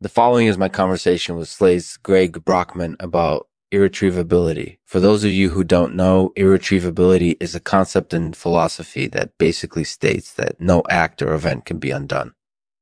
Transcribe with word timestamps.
The 0.00 0.08
following 0.08 0.46
is 0.46 0.56
my 0.56 0.68
conversation 0.68 1.34
with 1.34 1.48
Slate's 1.48 1.96
Greg 1.96 2.44
Brockman 2.44 2.94
about 3.00 3.48
irretrievability. 3.72 4.78
For 4.84 5.00
those 5.00 5.24
of 5.24 5.32
you 5.32 5.50
who 5.50 5.64
don't 5.64 5.96
know, 5.96 6.32
irretrievability 6.36 7.36
is 7.40 7.56
a 7.56 7.60
concept 7.60 8.14
in 8.14 8.32
philosophy 8.32 9.08
that 9.08 9.36
basically 9.38 9.82
states 9.82 10.32
that 10.34 10.60
no 10.60 10.84
act 10.88 11.20
or 11.20 11.34
event 11.34 11.64
can 11.64 11.80
be 11.80 11.90
undone. 11.90 12.34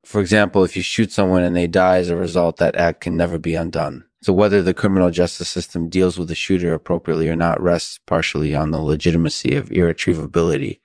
For 0.04 0.20
example, 0.20 0.62
if 0.62 0.76
you 0.76 0.82
shoot 0.82 1.10
someone 1.10 1.42
and 1.42 1.56
they 1.56 1.66
die 1.66 1.96
as 1.96 2.10
a 2.10 2.16
result, 2.16 2.58
that 2.58 2.76
act 2.76 3.00
can 3.00 3.16
never 3.16 3.38
be 3.38 3.54
undone. 3.54 4.04
So 4.20 4.34
whether 4.34 4.60
the 4.60 4.74
criminal 4.74 5.10
justice 5.10 5.48
system 5.48 5.88
deals 5.88 6.18
with 6.18 6.28
the 6.28 6.34
shooter 6.34 6.74
appropriately 6.74 7.30
or 7.30 7.36
not 7.36 7.62
rests 7.62 7.98
partially 8.06 8.54
on 8.54 8.72
the 8.72 8.78
legitimacy 8.78 9.56
of 9.56 9.72
irretrievability. 9.72 10.82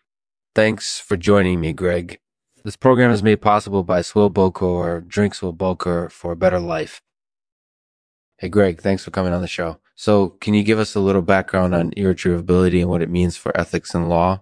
Thanks 0.55 0.98
for 0.98 1.18
joining 1.18 1.59
me, 1.59 1.73
Greg. 1.73 2.20
This 2.64 2.75
program 2.75 3.09
is 3.09 3.23
made 3.23 3.41
possible 3.41 3.84
by 3.84 4.02
Swill 4.02 4.30
Boker 4.30 4.66
or 4.66 5.02
Drink 5.02 5.34
Swill 5.34 5.52
Boker 5.52 6.09
for 6.09 6.32
a 6.32 6.36
better 6.36 6.59
life. 6.59 7.02
Hey, 8.38 8.49
Greg, 8.49 8.81
thanks 8.81 9.04
for 9.04 9.09
coming 9.09 9.34
on 9.34 9.41
the 9.41 9.48
show. 9.48 9.80
So, 9.95 10.30
can 10.30 10.54
you 10.54 10.63
give 10.63 10.77
us 10.77 10.94
a 10.94 10.99
little 10.99 11.23
background 11.23 11.73
on 11.73 11.91
irretrievability 11.98 12.82
and 12.82 12.90
what 12.90 13.02
it 13.02 13.09
means 13.09 13.35
for 13.35 13.55
ethics 13.59 13.95
and 13.95 14.09
law? 14.09 14.41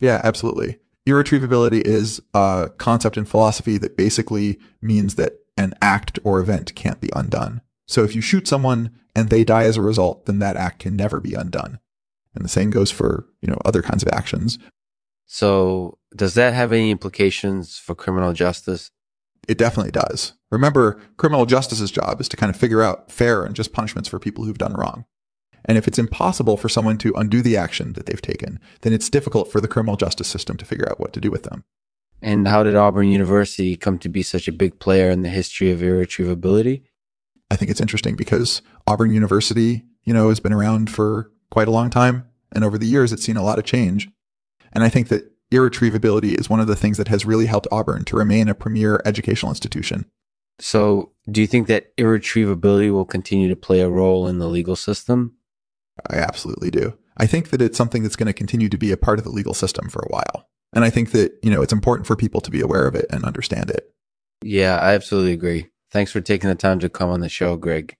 Yeah, 0.00 0.20
absolutely. 0.24 0.78
Irretrievability 1.04 1.80
is 1.80 2.22
a 2.32 2.70
concept 2.78 3.16
in 3.16 3.24
philosophy 3.26 3.76
that 3.78 3.96
basically 3.96 4.58
means 4.80 5.16
that 5.16 5.34
an 5.56 5.74
act 5.82 6.18
or 6.24 6.40
event 6.40 6.74
can't 6.74 7.00
be 7.00 7.10
undone. 7.14 7.60
So 7.86 8.02
if 8.02 8.14
you 8.14 8.22
shoot 8.22 8.48
someone 8.48 8.90
and 9.14 9.28
they 9.28 9.44
die 9.44 9.64
as 9.64 9.76
a 9.76 9.82
result, 9.82 10.24
then 10.24 10.38
that 10.38 10.56
act 10.56 10.80
can 10.80 10.96
never 10.96 11.20
be 11.20 11.34
undone. 11.34 11.80
And 12.34 12.44
the 12.44 12.48
same 12.48 12.70
goes 12.70 12.90
for, 12.90 13.26
you 13.42 13.48
know, 13.48 13.58
other 13.64 13.82
kinds 13.82 14.02
of 14.02 14.08
actions. 14.10 14.58
So, 15.26 15.98
does 16.14 16.34
that 16.34 16.54
have 16.54 16.72
any 16.72 16.90
implications 16.90 17.78
for 17.78 17.94
criminal 17.94 18.32
justice? 18.32 18.90
It 19.48 19.58
definitely 19.58 19.92
does. 19.92 20.34
Remember, 20.50 21.00
criminal 21.16 21.46
justice's 21.46 21.90
job 21.90 22.20
is 22.20 22.28
to 22.28 22.36
kind 22.36 22.50
of 22.50 22.56
figure 22.56 22.82
out 22.82 23.10
fair 23.10 23.44
and 23.44 23.56
just 23.56 23.72
punishments 23.72 24.08
for 24.08 24.18
people 24.18 24.44
who've 24.44 24.58
done 24.58 24.74
wrong. 24.74 25.04
And 25.64 25.78
if 25.78 25.88
it's 25.88 25.98
impossible 25.98 26.56
for 26.56 26.68
someone 26.68 26.98
to 26.98 27.14
undo 27.16 27.40
the 27.40 27.56
action 27.56 27.92
that 27.94 28.06
they've 28.06 28.20
taken, 28.20 28.60
then 28.82 28.92
it's 28.92 29.08
difficult 29.08 29.50
for 29.50 29.60
the 29.60 29.68
criminal 29.68 29.96
justice 29.96 30.28
system 30.28 30.56
to 30.58 30.64
figure 30.64 30.88
out 30.88 31.00
what 31.00 31.12
to 31.14 31.20
do 31.20 31.30
with 31.30 31.44
them. 31.44 31.64
And 32.20 32.46
how 32.46 32.62
did 32.62 32.76
Auburn 32.76 33.08
University 33.08 33.76
come 33.76 33.98
to 33.98 34.08
be 34.08 34.22
such 34.22 34.46
a 34.46 34.52
big 34.52 34.78
player 34.78 35.10
in 35.10 35.22
the 35.22 35.28
history 35.28 35.70
of 35.70 35.82
irretrievability? 35.82 36.84
I 37.50 37.56
think 37.56 37.70
it's 37.70 37.80
interesting 37.80 38.16
because 38.16 38.62
Auburn 38.86 39.12
University, 39.12 39.84
you 40.04 40.14
know, 40.14 40.28
has 40.28 40.40
been 40.40 40.52
around 40.52 40.90
for 40.90 41.30
quite 41.50 41.68
a 41.68 41.72
long 41.72 41.90
time. 41.90 42.28
And 42.52 42.64
over 42.64 42.78
the 42.78 42.86
years, 42.86 43.12
it's 43.12 43.24
seen 43.24 43.36
a 43.36 43.42
lot 43.42 43.58
of 43.58 43.64
change. 43.64 44.08
And 44.72 44.84
I 44.84 44.88
think 44.88 45.08
that 45.08 45.30
irretrievability 45.50 46.34
is 46.34 46.48
one 46.48 46.60
of 46.60 46.66
the 46.66 46.76
things 46.76 46.96
that 46.96 47.08
has 47.08 47.26
really 47.26 47.46
helped 47.46 47.68
Auburn 47.70 48.04
to 48.04 48.16
remain 48.16 48.48
a 48.48 48.54
premier 48.54 49.00
educational 49.04 49.50
institution. 49.50 50.06
So, 50.58 51.12
do 51.30 51.40
you 51.40 51.46
think 51.46 51.66
that 51.66 51.92
irretrievability 51.96 52.90
will 52.90 53.04
continue 53.04 53.48
to 53.48 53.56
play 53.56 53.80
a 53.80 53.88
role 53.88 54.28
in 54.28 54.38
the 54.38 54.48
legal 54.48 54.76
system? 54.76 55.36
I 56.10 56.16
absolutely 56.16 56.70
do. 56.70 56.96
I 57.16 57.26
think 57.26 57.50
that 57.50 57.60
it's 57.60 57.76
something 57.76 58.02
that's 58.02 58.16
going 58.16 58.26
to 58.26 58.32
continue 58.32 58.68
to 58.68 58.78
be 58.78 58.92
a 58.92 58.96
part 58.96 59.18
of 59.18 59.24
the 59.24 59.30
legal 59.30 59.54
system 59.54 59.88
for 59.88 60.00
a 60.00 60.08
while. 60.08 60.48
And 60.72 60.84
I 60.84 60.90
think 60.90 61.10
that, 61.12 61.32
you 61.42 61.50
know, 61.50 61.62
it's 61.62 61.72
important 61.72 62.06
for 62.06 62.16
people 62.16 62.40
to 62.40 62.50
be 62.50 62.60
aware 62.60 62.86
of 62.86 62.94
it 62.94 63.06
and 63.10 63.24
understand 63.24 63.70
it. 63.70 63.92
Yeah, 64.42 64.78
I 64.78 64.94
absolutely 64.94 65.32
agree. 65.32 65.68
Thanks 65.90 66.10
for 66.10 66.20
taking 66.20 66.48
the 66.48 66.54
time 66.54 66.78
to 66.80 66.88
come 66.88 67.10
on 67.10 67.20
the 67.20 67.28
show, 67.28 67.56
Greg. 67.56 67.94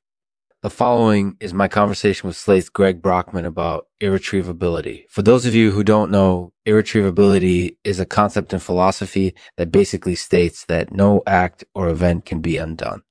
The 0.62 0.70
following 0.70 1.36
is 1.40 1.52
my 1.52 1.66
conversation 1.66 2.28
with 2.28 2.36
Slate's 2.36 2.68
Greg 2.68 3.02
Brockman 3.02 3.44
about 3.44 3.88
irretrievability. 3.98 5.06
For 5.10 5.20
those 5.20 5.44
of 5.44 5.56
you 5.56 5.72
who 5.72 5.82
don't 5.82 6.12
know, 6.12 6.52
irretrievability 6.64 7.78
is 7.82 7.98
a 7.98 8.06
concept 8.06 8.52
in 8.52 8.60
philosophy 8.60 9.34
that 9.56 9.72
basically 9.72 10.14
states 10.14 10.64
that 10.66 10.92
no 10.92 11.20
act 11.26 11.64
or 11.74 11.88
event 11.88 12.26
can 12.26 12.40
be 12.40 12.58
undone. 12.58 13.02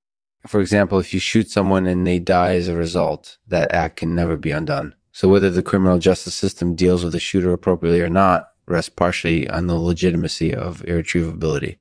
For 0.48 0.62
example, 0.62 0.98
if 1.00 1.14
you 1.14 1.20
shoot 1.20 1.50
someone 1.50 1.88
and 1.88 2.08
they 2.08 2.20
die 2.20 2.56
as 2.56 2.70
a 2.70 2.76
result, 2.76 3.38
that 3.50 3.74
act 3.74 3.98
can 3.98 4.16
never 4.16 4.38
be 4.38 4.52
undone. 4.52 4.96
So 5.12 5.28
whether 5.28 5.50
the 5.50 5.62
criminal 5.62 6.00
justice 6.00 6.36
system 6.36 6.74
deals 6.74 7.04
with 7.04 7.12
the 7.12 7.20
shooter 7.20 7.52
appropriately 7.52 8.00
or 8.00 8.10
not 8.10 8.48
rests 8.66 8.88
partially 8.88 9.50
on 9.50 9.68
the 9.68 9.76
legitimacy 9.76 10.56
of 10.56 10.86
irretrievability. 10.86 11.80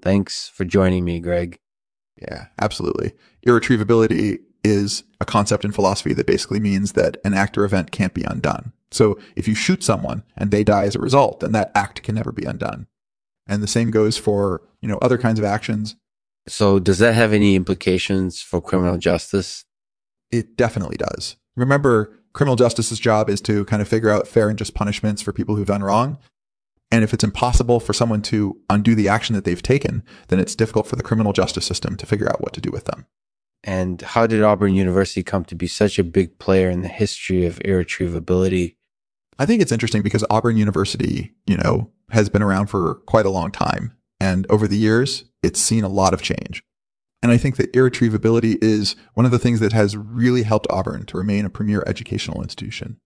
Thanks 0.00 0.48
for 0.48 0.64
joining 0.64 1.04
me, 1.04 1.18
Greg. 1.18 1.58
Yeah, 2.22 2.46
absolutely. 2.60 3.14
Irretrievability 3.42 4.38
is 4.64 5.04
a 5.20 5.24
concept 5.24 5.64
in 5.64 5.72
philosophy 5.72 6.12
that 6.14 6.26
basically 6.26 6.60
means 6.60 6.92
that 6.92 7.16
an 7.24 7.34
act 7.34 7.56
or 7.56 7.64
event 7.64 7.90
can't 7.90 8.14
be 8.14 8.24
undone. 8.24 8.72
So 8.90 9.18
if 9.36 9.46
you 9.46 9.54
shoot 9.54 9.82
someone 9.82 10.24
and 10.36 10.50
they 10.50 10.64
die 10.64 10.84
as 10.84 10.94
a 10.94 11.00
result, 11.00 11.40
then 11.40 11.52
that 11.52 11.70
act 11.74 12.02
can 12.02 12.14
never 12.14 12.32
be 12.32 12.44
undone. 12.44 12.86
And 13.46 13.62
the 13.62 13.66
same 13.66 13.90
goes 13.90 14.16
for, 14.16 14.62
you 14.80 14.88
know, 14.88 14.98
other 14.98 15.18
kinds 15.18 15.38
of 15.38 15.44
actions. 15.44 15.96
So 16.46 16.78
does 16.78 16.98
that 16.98 17.14
have 17.14 17.32
any 17.32 17.54
implications 17.54 18.40
for 18.40 18.60
criminal 18.60 18.98
justice? 18.98 19.64
It 20.30 20.56
definitely 20.56 20.96
does. 20.96 21.36
Remember, 21.56 22.14
criminal 22.32 22.56
justice's 22.56 23.00
job 23.00 23.28
is 23.28 23.40
to 23.42 23.64
kind 23.66 23.82
of 23.82 23.88
figure 23.88 24.10
out 24.10 24.28
fair 24.28 24.48
and 24.48 24.58
just 24.58 24.74
punishments 24.74 25.22
for 25.22 25.32
people 25.32 25.56
who've 25.56 25.66
done 25.66 25.82
wrong. 25.82 26.18
And 26.90 27.04
if 27.04 27.12
it's 27.12 27.24
impossible 27.24 27.80
for 27.80 27.92
someone 27.92 28.22
to 28.22 28.58
undo 28.70 28.94
the 28.94 29.08
action 29.08 29.34
that 29.34 29.44
they've 29.44 29.62
taken, 29.62 30.02
then 30.28 30.38
it's 30.38 30.54
difficult 30.54 30.86
for 30.86 30.96
the 30.96 31.02
criminal 31.02 31.34
justice 31.34 31.66
system 31.66 31.96
to 31.96 32.06
figure 32.06 32.28
out 32.28 32.40
what 32.40 32.54
to 32.54 32.60
do 32.60 32.70
with 32.70 32.84
them. 32.84 33.06
And 33.64 34.00
how 34.00 34.26
did 34.26 34.42
Auburn 34.42 34.74
University 34.74 35.22
come 35.22 35.44
to 35.46 35.54
be 35.54 35.66
such 35.66 35.98
a 35.98 36.04
big 36.04 36.38
player 36.38 36.70
in 36.70 36.82
the 36.82 36.88
history 36.88 37.44
of 37.46 37.60
irretrievability? 37.64 38.76
I 39.38 39.46
think 39.46 39.62
it's 39.62 39.72
interesting 39.72 40.02
because 40.02 40.24
Auburn 40.30 40.56
University, 40.56 41.34
you 41.46 41.56
know, 41.56 41.90
has 42.10 42.28
been 42.28 42.42
around 42.42 42.68
for 42.68 42.96
quite 43.06 43.26
a 43.26 43.30
long 43.30 43.50
time. 43.50 43.96
And 44.20 44.46
over 44.50 44.66
the 44.66 44.76
years, 44.76 45.24
it's 45.42 45.60
seen 45.60 45.84
a 45.84 45.88
lot 45.88 46.14
of 46.14 46.22
change. 46.22 46.62
And 47.22 47.32
I 47.32 47.36
think 47.36 47.56
that 47.56 47.74
irretrievability 47.74 48.58
is 48.62 48.94
one 49.14 49.26
of 49.26 49.32
the 49.32 49.38
things 49.38 49.60
that 49.60 49.72
has 49.72 49.96
really 49.96 50.44
helped 50.44 50.68
Auburn 50.70 51.04
to 51.06 51.18
remain 51.18 51.44
a 51.44 51.50
premier 51.50 51.82
educational 51.86 52.42
institution. 52.42 53.00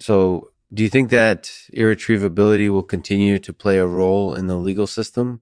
So, 0.00 0.50
do 0.72 0.82
you 0.82 0.88
think 0.90 1.10
that 1.10 1.50
irretrievability 1.72 2.68
will 2.68 2.82
continue 2.82 3.38
to 3.38 3.52
play 3.52 3.78
a 3.78 3.86
role 3.86 4.34
in 4.34 4.46
the 4.46 4.56
legal 4.56 4.86
system? 4.86 5.40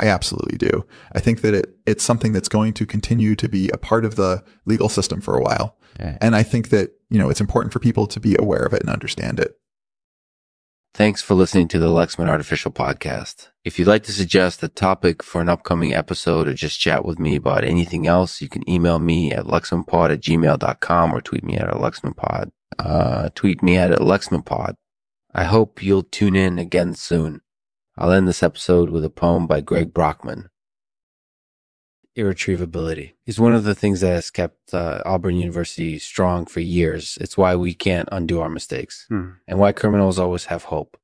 I 0.00 0.06
absolutely 0.06 0.58
do. 0.58 0.86
I 1.12 1.20
think 1.20 1.40
that 1.42 1.54
it, 1.54 1.76
it's 1.86 2.02
something 2.02 2.32
that's 2.32 2.48
going 2.48 2.72
to 2.74 2.86
continue 2.86 3.36
to 3.36 3.48
be 3.48 3.70
a 3.70 3.78
part 3.78 4.04
of 4.04 4.16
the 4.16 4.42
legal 4.64 4.88
system 4.88 5.20
for 5.20 5.36
a 5.36 5.42
while. 5.42 5.76
Yeah. 6.00 6.18
And 6.20 6.34
I 6.34 6.42
think 6.42 6.70
that, 6.70 6.90
you 7.10 7.18
know, 7.18 7.30
it's 7.30 7.40
important 7.40 7.72
for 7.72 7.78
people 7.78 8.06
to 8.08 8.18
be 8.18 8.36
aware 8.38 8.64
of 8.64 8.72
it 8.72 8.80
and 8.80 8.90
understand 8.90 9.38
it. 9.38 9.56
Thanks 10.94 11.20
for 11.20 11.34
listening 11.34 11.66
to 11.68 11.80
the 11.80 11.88
Lexman 11.88 12.28
Artificial 12.28 12.70
Podcast. 12.70 13.48
If 13.64 13.78
you'd 13.78 13.88
like 13.88 14.04
to 14.04 14.12
suggest 14.12 14.62
a 14.62 14.68
topic 14.68 15.24
for 15.24 15.40
an 15.40 15.48
upcoming 15.48 15.92
episode 15.92 16.46
or 16.46 16.54
just 16.54 16.78
chat 16.78 17.04
with 17.04 17.18
me 17.18 17.34
about 17.34 17.64
anything 17.64 18.06
else, 18.06 18.40
you 18.40 18.48
can 18.48 18.68
email 18.70 19.00
me 19.00 19.32
at 19.32 19.44
lexmanpod 19.44 20.12
at 20.12 20.20
gmail.com 20.20 21.12
or 21.12 21.20
tweet 21.20 21.42
me 21.42 21.56
at 21.56 21.68
lexmanpod. 21.70 22.52
Uh, 22.78 23.28
tweet 23.34 23.60
me 23.60 23.76
at 23.76 23.90
lexmanpod. 23.90 24.74
I 25.34 25.44
hope 25.44 25.82
you'll 25.82 26.04
tune 26.04 26.36
in 26.36 26.60
again 26.60 26.94
soon. 26.94 27.40
I'll 27.96 28.12
end 28.12 28.26
this 28.26 28.42
episode 28.42 28.90
with 28.90 29.04
a 29.04 29.10
poem 29.10 29.46
by 29.46 29.60
Greg 29.60 29.94
Brockman. 29.94 30.50
Irretrievability 32.16 33.14
is 33.26 33.40
one 33.40 33.54
of 33.54 33.64
the 33.64 33.74
things 33.74 34.00
that 34.00 34.14
has 34.14 34.30
kept 34.30 34.74
uh, 34.74 35.02
Auburn 35.04 35.36
University 35.36 35.98
strong 35.98 36.46
for 36.46 36.60
years. 36.60 37.18
It's 37.20 37.36
why 37.36 37.56
we 37.56 37.74
can't 37.74 38.08
undo 38.12 38.40
our 38.40 38.48
mistakes 38.48 39.06
hmm. 39.08 39.30
and 39.46 39.58
why 39.58 39.72
criminals 39.72 40.18
always 40.18 40.46
have 40.46 40.64
hope. 40.64 40.96